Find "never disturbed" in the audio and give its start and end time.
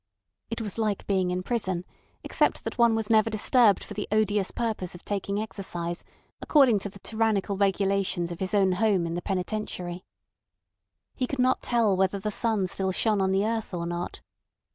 3.11-3.83